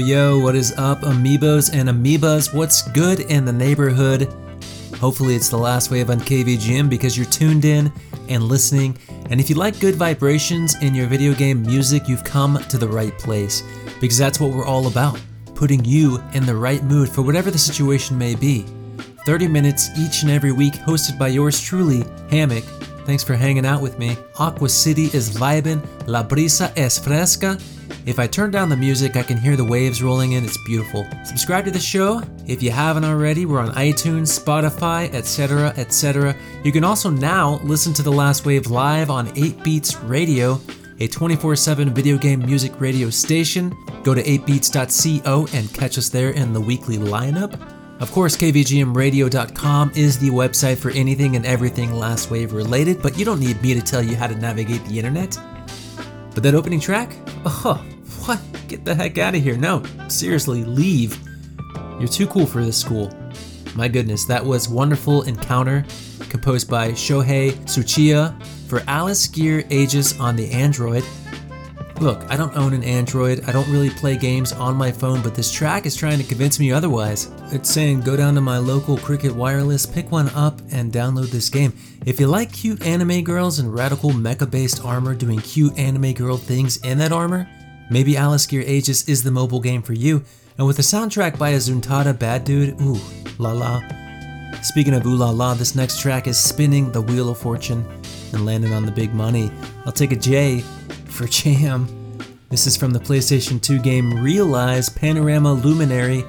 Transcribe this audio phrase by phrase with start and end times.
[0.00, 2.54] Yo, what is up, Amiibos and Amoebas?
[2.54, 4.32] What's good in the neighborhood?
[4.98, 7.92] Hopefully, it's the last wave on KVGM because you're tuned in
[8.30, 8.96] and listening.
[9.28, 12.88] And if you like good vibrations in your video game music, you've come to the
[12.88, 13.62] right place
[14.00, 15.20] because that's what we're all about
[15.54, 18.64] putting you in the right mood for whatever the situation may be.
[19.26, 22.64] 30 minutes each and every week, hosted by yours truly, Hammock.
[23.04, 24.16] Thanks for hanging out with me.
[24.38, 27.58] Aqua City is vibin', La Brisa es fresca,
[28.06, 30.44] if I turn down the music, I can hear the waves rolling in.
[30.44, 31.06] It's beautiful.
[31.24, 33.46] Subscribe to the show if you haven't already.
[33.46, 36.34] We're on iTunes, Spotify, etc., etc.
[36.64, 40.60] You can also now listen to The Last Wave live on 8 Beats Radio,
[41.00, 43.76] a 24 7 video game music radio station.
[44.02, 47.69] Go to 8beats.co and catch us there in the weekly lineup.
[48.00, 53.26] Of course, KVGMradio.com is the website for anything and everything Last Wave related, but you
[53.26, 55.38] don't need me to tell you how to navigate the internet.
[56.32, 57.14] But that opening track?
[57.44, 57.84] Oh,
[58.24, 58.40] what?
[58.68, 59.58] Get the heck out of here.
[59.58, 61.18] No, seriously, leave.
[61.98, 63.12] You're too cool for this school.
[63.74, 65.84] My goodness, that was Wonderful Encounter,
[66.30, 71.04] composed by Shohei Tsuchiya for Alice Gear Aegis on the Android.
[72.00, 75.34] Look, I don't own an Android, I don't really play games on my phone, but
[75.34, 77.30] this track is trying to convince me otherwise.
[77.52, 81.50] It's saying go down to my local Cricket Wireless, pick one up, and download this
[81.50, 81.74] game.
[82.06, 86.38] If you like cute anime girls and radical mecha based armor doing cute anime girl
[86.38, 87.46] things in that armor,
[87.90, 90.24] maybe Alice Gear Aegis is the mobile game for you.
[90.56, 92.98] And with a soundtrack by a Zuntata bad dude, ooh,
[93.36, 93.82] la la.
[94.62, 97.84] Speaking of ooh la la, this next track is spinning the Wheel of Fortune
[98.32, 99.50] and landing on the big money.
[99.84, 100.64] I'll take a J
[101.10, 101.88] for Jam.
[102.48, 106.24] This is from the PlayStation 2 game Realize Panorama Luminary.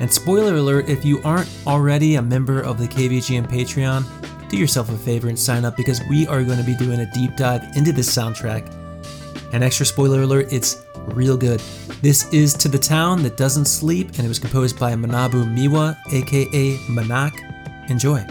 [0.00, 4.04] And spoiler alert if you aren't already a member of the KVGM Patreon,
[4.48, 7.12] do yourself a favor and sign up because we are going to be doing a
[7.12, 8.70] deep dive into this soundtrack.
[9.52, 11.60] An extra spoiler alert, it's real good.
[12.00, 15.96] This is To the Town That Doesn't Sleep, and it was composed by Manabu Miwa,
[16.12, 17.90] aka Manak.
[17.90, 18.26] Enjoy.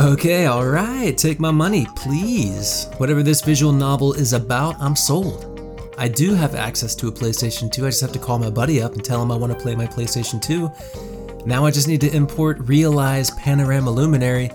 [0.00, 2.88] Okay, alright, take my money, please.
[2.96, 5.94] Whatever this visual novel is about, I'm sold.
[5.98, 8.80] I do have access to a PlayStation 2, I just have to call my buddy
[8.80, 11.44] up and tell him I want to play my PlayStation 2.
[11.44, 14.50] Now I just need to import Realize Panorama Luminary,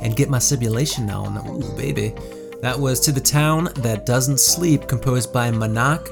[0.00, 1.46] and get my simulation on.
[1.46, 2.14] Ooh, baby.
[2.62, 6.08] That was To the Town That Doesn't Sleep, composed by Manak.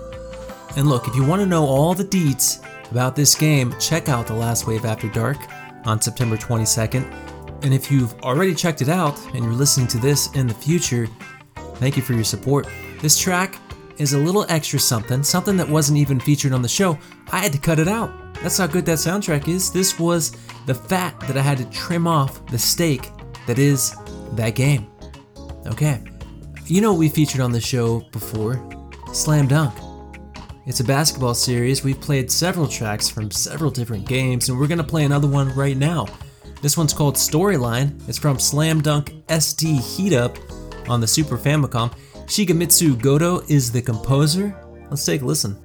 [0.77, 4.27] And look, if you want to know all the deets about this game, check out
[4.27, 5.39] The Last Wave After Dark
[5.87, 7.24] on September 22nd.
[7.65, 11.09] And if you've already checked it out and you're listening to this in the future,
[11.77, 12.69] thank you for your support.
[13.01, 13.59] This track
[13.97, 16.99] is a little extra something, something that wasn't even featured on the show.
[17.33, 18.13] I had to cut it out.
[18.43, 19.73] That's how good that soundtrack is.
[19.73, 23.11] This was the fat that I had to trim off the steak
[23.47, 23.97] that is
[24.33, 24.87] that game.
[25.67, 26.03] Okay.
[26.67, 28.63] You know what we featured on the show before?
[29.15, 29.73] Slam Dunk.
[30.67, 31.83] It's a basketball series.
[31.83, 35.79] We've played several tracks from several different games, and we're gonna play another one right
[35.79, 36.09] now.
[36.65, 37.93] This one's called Storyline.
[38.09, 40.39] It's from Slam Dunk SD Heat Up
[40.89, 41.93] on the Super Famicom.
[42.25, 44.59] Shigemitsu Goto is the composer.
[44.89, 45.63] Let's take a listen.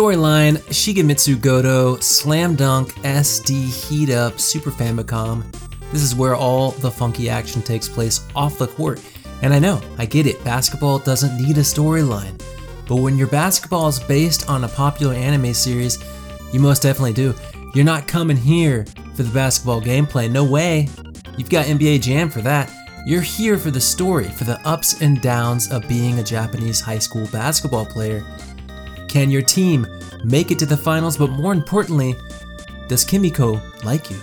[0.00, 5.44] Storyline Shigemitsu Goto Slam Dunk SD Heat Up Super Famicom.
[5.92, 8.98] This is where all the funky action takes place off the court.
[9.42, 12.40] And I know, I get it, basketball doesn't need a storyline.
[12.88, 16.02] But when your basketball is based on a popular anime series,
[16.50, 17.34] you most definitely do.
[17.74, 20.88] You're not coming here for the basketball gameplay, no way.
[21.36, 22.72] You've got NBA Jam for that.
[23.04, 26.98] You're here for the story, for the ups and downs of being a Japanese high
[26.98, 28.24] school basketball player.
[29.10, 29.88] Can your team
[30.22, 31.16] make it to the finals?
[31.16, 32.14] But more importantly,
[32.86, 34.16] does Kimiko like you?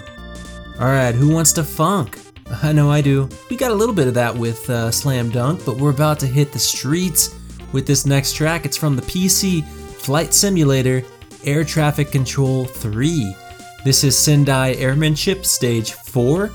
[0.80, 2.18] Alright, who wants to funk?
[2.64, 3.28] I know I do.
[3.50, 6.26] We got a little bit of that with uh, Slam Dunk, but we're about to
[6.26, 7.36] hit the streets
[7.74, 8.66] with this next track.
[8.66, 11.04] It's from the PC Flight Simulator
[11.44, 13.36] Air Traffic Control 3.
[13.84, 16.50] This is Sendai Airmanship Stage 4.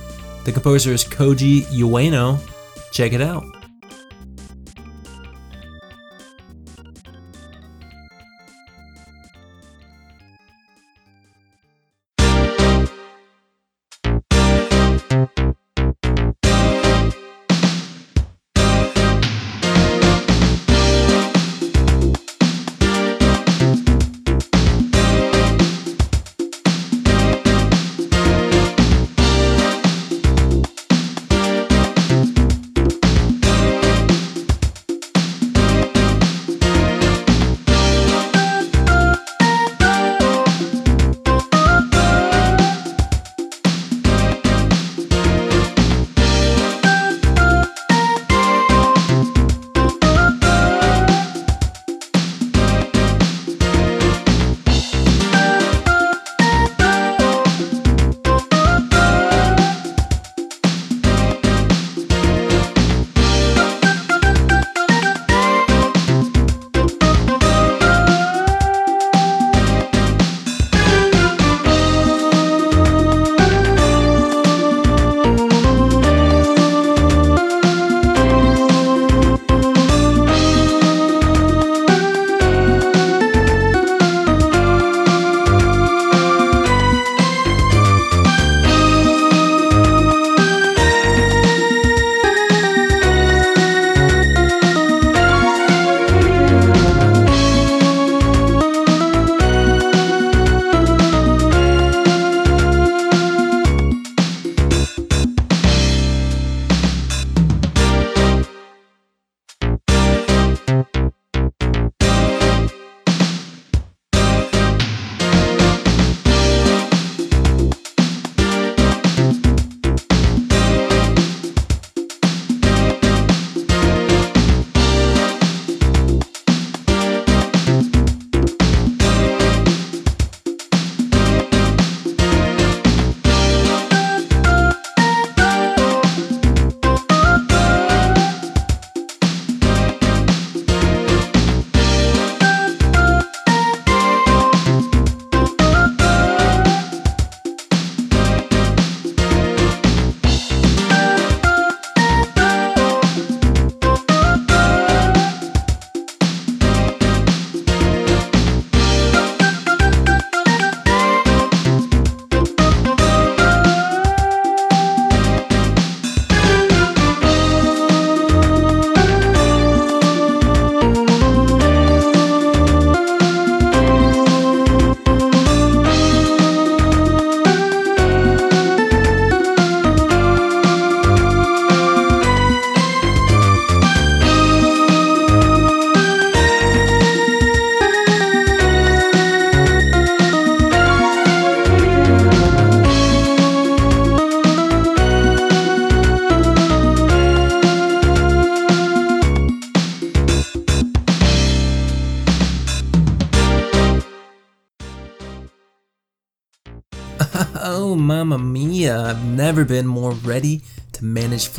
[0.44, 2.40] The composer is Koji Ueno.
[2.92, 3.61] Check it out.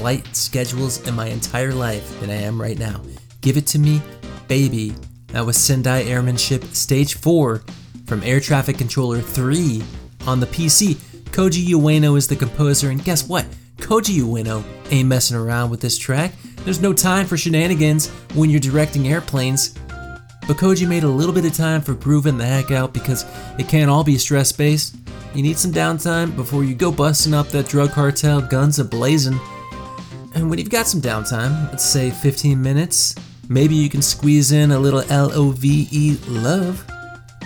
[0.04, 3.02] Flight schedules in my entire life than I am right now.
[3.40, 4.02] Give it to me,
[4.50, 4.94] baby.
[5.28, 7.64] That was Sendai Airmanship Stage 4
[8.06, 9.82] from Air Traffic Controller 3
[10.28, 10.96] on the PC.
[11.32, 13.46] Koji Ueno is the composer, and guess what?
[13.78, 16.34] Koji Ueno ain't messing around with this track.
[16.66, 19.70] There's no time for shenanigans when you're directing airplanes.
[19.70, 23.24] But Koji made a little bit of time for grooving the heck out because
[23.58, 24.98] it can't all be stress based.
[25.34, 29.40] You need some downtime before you go busting up that drug cartel guns a blazing.
[30.54, 33.16] When you've got some downtime, let's say 15 minutes,
[33.50, 36.86] maybe you can squeeze in a little L O V E love,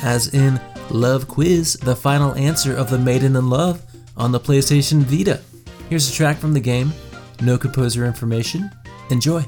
[0.04, 0.60] as in
[0.92, 3.82] Love Quiz, the final answer of the Maiden in Love
[4.18, 5.40] on the PlayStation Vita.
[5.90, 6.92] Here's a track from the game,
[7.42, 8.70] no composer information.
[9.10, 9.46] Enjoy.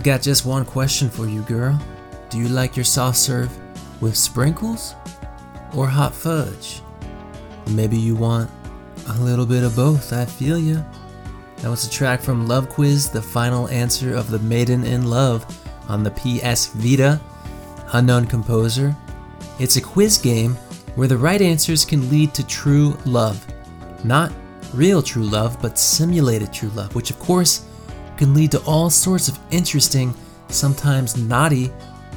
[0.00, 1.78] I've got just one question for you, girl.
[2.30, 3.54] Do you like your soft serve
[4.00, 4.94] with sprinkles
[5.76, 6.80] or hot fudge?
[7.72, 8.50] Maybe you want
[9.08, 10.80] a little bit of both, I feel ya.
[11.58, 15.44] That was a track from Love Quiz, the final answer of the Maiden in Love
[15.86, 17.20] on the PS Vita.
[17.92, 18.96] Unknown composer.
[19.58, 20.54] It's a quiz game
[20.94, 23.46] where the right answers can lead to true love.
[24.02, 24.32] Not
[24.72, 27.66] real true love, but simulated true love, which of course
[28.20, 30.14] can lead to all sorts of interesting,
[30.48, 31.72] sometimes naughty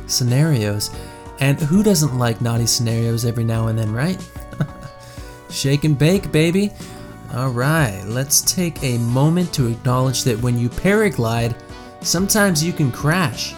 [0.05, 0.91] scenarios.
[1.39, 4.21] And who doesn't like naughty scenarios every now and then, right?
[5.49, 6.73] Shake and bake, baby.
[7.33, 11.55] All right, let's take a moment to acknowledge that when you paraglide,
[12.01, 13.55] sometimes you can crash.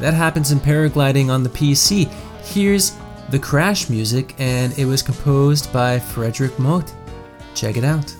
[0.00, 2.08] That happens in paragliding on the PC.
[2.42, 2.96] Here's
[3.28, 6.92] the crash music, and it was composed by Frederick Mote.
[7.54, 8.16] Check it out.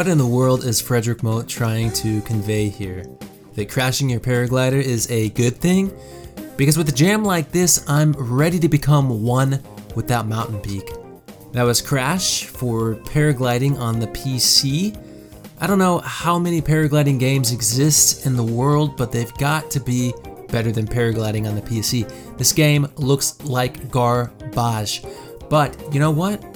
[0.00, 3.04] What in the world is Frederick Moat trying to convey here?
[3.52, 5.92] That crashing your paraglider is a good thing?
[6.56, 9.62] Because with a jam like this, I'm ready to become one
[9.94, 10.90] with that mountain peak.
[11.52, 14.96] That was Crash for paragliding on the PC.
[15.60, 19.80] I don't know how many paragliding games exist in the world, but they've got to
[19.80, 20.14] be
[20.48, 22.10] better than paragliding on the PC.
[22.38, 25.04] This game looks like garbage.
[25.50, 26.49] But you know what?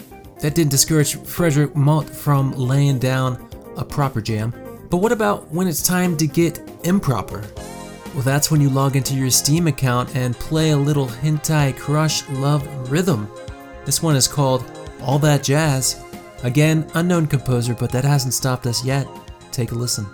[0.45, 4.53] That didn't discourage Frederick Moat from laying down a proper jam.
[4.91, 7.43] But what about when it's time to get improper?
[8.13, 12.29] Well, that's when you log into your Steam account and play a little Hentai Crush
[12.29, 13.27] Love Rhythm.
[13.87, 16.05] This one is called All That Jazz.
[16.43, 19.09] Again, unknown composer, but that hasn't stopped us yet.
[19.51, 20.07] Take a listen.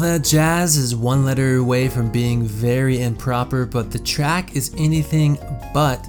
[0.00, 5.38] That Jazz is one letter away from being very improper, but the track is anything
[5.74, 6.08] but.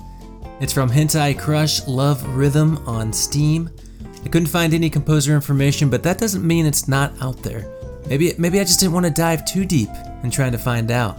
[0.62, 3.70] It's from Hentai Crush Love Rhythm on Steam.
[4.24, 7.70] I couldn't find any composer information, but that doesn't mean it's not out there.
[8.08, 9.90] Maybe maybe I just didn't want to dive too deep
[10.24, 11.18] in trying to find out.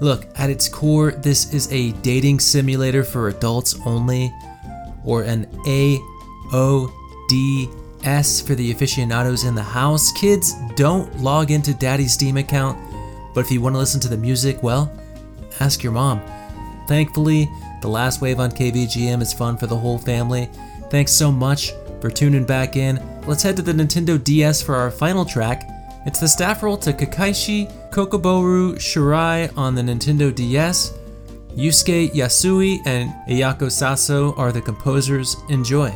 [0.00, 4.32] Look, at its core, this is a dating simulator for adults only,
[5.04, 5.46] or an
[8.02, 10.12] AODS for the aficionados in the house.
[10.12, 12.78] Kids, don't log into daddy's Steam account,
[13.34, 14.92] but if you want to listen to the music, well,
[15.60, 16.20] ask your mom.
[16.86, 17.48] Thankfully,
[17.82, 20.48] the last wave on KVGM is fun for the whole family.
[20.90, 23.00] Thanks so much for tuning back in.
[23.26, 25.68] Let's head to the Nintendo DS for our final track.
[26.06, 30.94] It's the staff roll to Kekkaishi Kokubourou Shuurai on the Nintendo DS.
[31.54, 35.36] Yusuke Yasui and Ayako Saso are the composers.
[35.48, 35.92] Enjoy.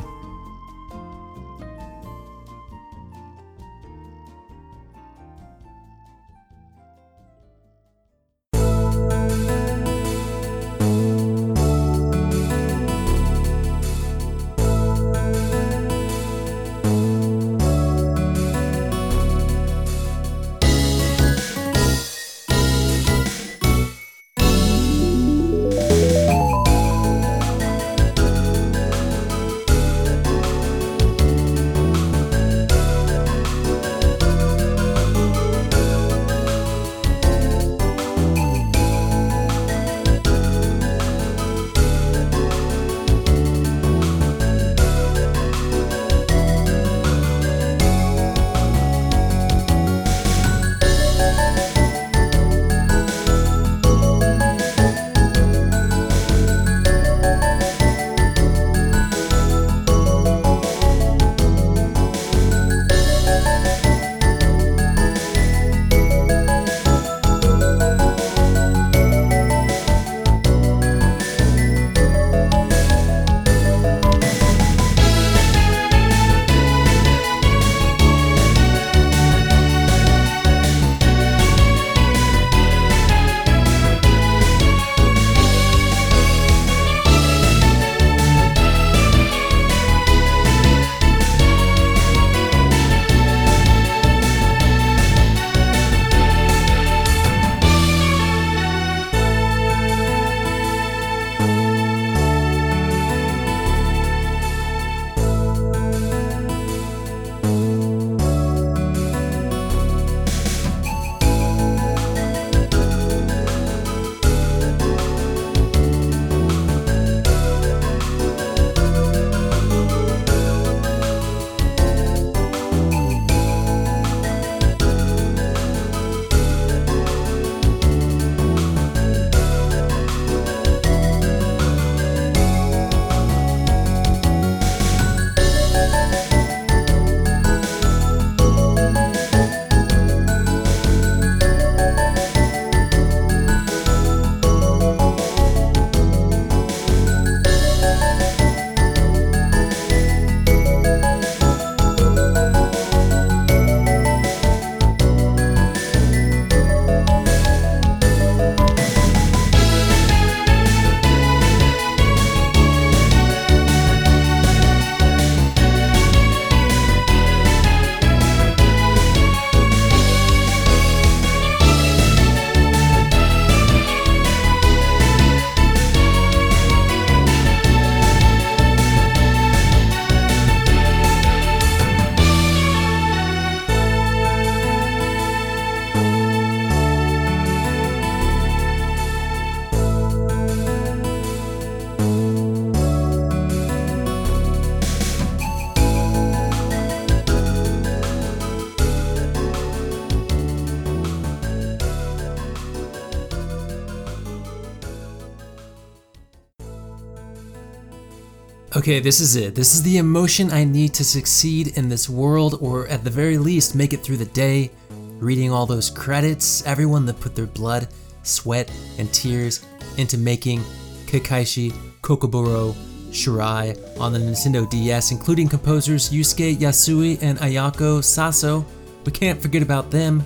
[208.84, 209.54] Okay, this is it.
[209.54, 213.38] This is the emotion I need to succeed in this world, or at the very
[213.38, 214.70] least, make it through the day.
[215.18, 217.88] Reading all those credits, everyone that put their blood,
[218.24, 219.64] sweat, and tears
[219.96, 220.60] into making
[221.06, 222.74] Kekkaishi Kokubourou
[223.10, 228.66] Shuurai on the Nintendo DS, including composers Yusuke Yasui and Ayako Saso.
[229.06, 230.22] We can't forget about them.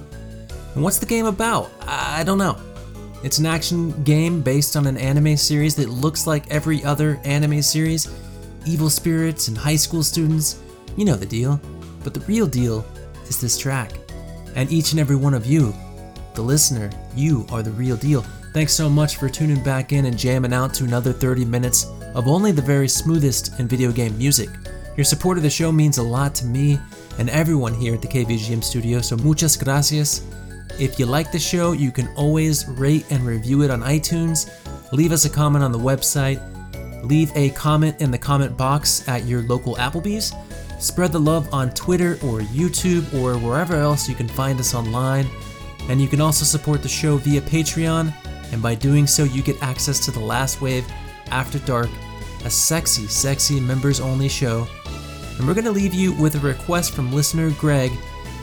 [0.74, 1.70] And what's the game about?
[1.82, 2.58] I don't know.
[3.22, 7.62] It's an action game based on an anime series that looks like every other anime
[7.62, 8.08] series
[8.68, 10.60] evil spirits and high school students.
[10.96, 11.60] You know the deal.
[12.04, 12.84] But the real deal
[13.28, 13.92] is this track.
[14.54, 15.72] and each and every one of you,
[16.34, 18.24] the listener, you are the real deal.
[18.54, 22.26] Thanks so much for tuning back in and jamming out to another 30 minutes of
[22.26, 24.48] only the very smoothest in video game music.
[24.96, 26.80] Your support of the show means a lot to me
[27.18, 30.22] and everyone here at the KVGM studio, so muchas gracias.
[30.80, 34.50] If you like the show, you can always rate and review it on iTunes,
[34.92, 36.40] leave us a comment on the website,
[37.02, 40.32] leave a comment in the comment box at your local Applebee's,
[40.78, 45.26] spread the love on Twitter or YouTube or wherever else you can find us online.
[45.88, 48.12] And you can also support the show via Patreon,
[48.52, 50.86] and by doing so, you get access to The Last Wave
[51.30, 51.90] After Dark,
[52.44, 54.66] a sexy, sexy members only show.
[55.38, 57.92] And we're going to leave you with a request from listener Greg.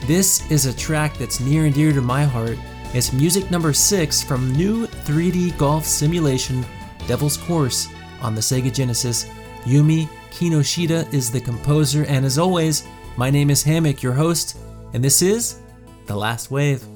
[0.06, 2.58] This is a track that's near and dear to my heart.
[2.94, 6.64] It's music number 6 from new 3D golf simulation
[7.06, 7.88] Devil's Course
[8.20, 9.26] on the Sega Genesis.
[9.64, 14.58] Yumi Kinoshita is the composer, and as always, my name is Hammock, your host,
[14.92, 15.60] and this is
[16.06, 16.95] The Last Wave.